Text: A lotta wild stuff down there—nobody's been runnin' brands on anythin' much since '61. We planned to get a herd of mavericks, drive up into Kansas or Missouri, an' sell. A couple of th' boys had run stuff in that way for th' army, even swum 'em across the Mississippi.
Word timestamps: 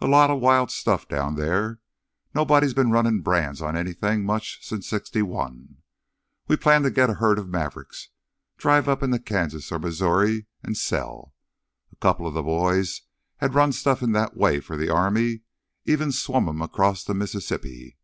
A 0.00 0.08
lotta 0.08 0.34
wild 0.34 0.72
stuff 0.72 1.06
down 1.06 1.36
there—nobody's 1.36 2.74
been 2.74 2.90
runnin' 2.90 3.20
brands 3.20 3.62
on 3.62 3.76
anythin' 3.76 4.24
much 4.24 4.58
since 4.66 4.88
'61. 4.88 5.76
We 6.48 6.56
planned 6.56 6.82
to 6.82 6.90
get 6.90 7.10
a 7.10 7.14
herd 7.14 7.38
of 7.38 7.48
mavericks, 7.48 8.08
drive 8.56 8.88
up 8.88 9.04
into 9.04 9.20
Kansas 9.20 9.70
or 9.70 9.78
Missouri, 9.78 10.46
an' 10.64 10.74
sell. 10.74 11.32
A 11.92 11.96
couple 11.96 12.26
of 12.26 12.34
th' 12.34 12.42
boys 12.44 13.02
had 13.36 13.54
run 13.54 13.70
stuff 13.70 14.02
in 14.02 14.10
that 14.10 14.36
way 14.36 14.58
for 14.58 14.76
th' 14.76 14.90
army, 14.90 15.42
even 15.84 16.10
swum 16.10 16.48
'em 16.48 16.60
across 16.60 17.04
the 17.04 17.14
Mississippi. 17.14 17.98